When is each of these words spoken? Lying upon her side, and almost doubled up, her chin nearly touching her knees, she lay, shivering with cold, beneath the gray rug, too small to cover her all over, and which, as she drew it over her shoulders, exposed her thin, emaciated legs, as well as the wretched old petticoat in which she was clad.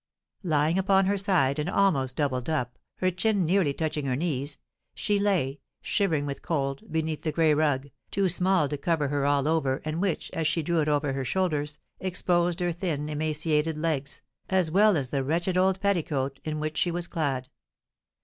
Lying 0.41 0.79
upon 0.79 1.05
her 1.05 1.17
side, 1.19 1.59
and 1.59 1.69
almost 1.69 2.15
doubled 2.15 2.49
up, 2.49 2.79
her 2.97 3.11
chin 3.11 3.45
nearly 3.45 3.71
touching 3.71 4.07
her 4.07 4.15
knees, 4.15 4.57
she 4.95 5.19
lay, 5.19 5.59
shivering 5.83 6.25
with 6.25 6.41
cold, 6.41 6.91
beneath 6.91 7.21
the 7.21 7.31
gray 7.31 7.53
rug, 7.53 7.91
too 8.09 8.27
small 8.27 8.67
to 8.69 8.79
cover 8.79 9.09
her 9.09 9.27
all 9.27 9.47
over, 9.47 9.79
and 9.85 10.01
which, 10.01 10.31
as 10.31 10.47
she 10.47 10.63
drew 10.63 10.79
it 10.79 10.89
over 10.89 11.13
her 11.13 11.23
shoulders, 11.23 11.77
exposed 11.99 12.61
her 12.61 12.71
thin, 12.71 13.09
emaciated 13.09 13.77
legs, 13.77 14.23
as 14.49 14.71
well 14.71 14.97
as 14.97 15.09
the 15.11 15.23
wretched 15.23 15.55
old 15.55 15.79
petticoat 15.79 16.39
in 16.43 16.59
which 16.59 16.79
she 16.79 16.89
was 16.89 17.05
clad. 17.05 17.47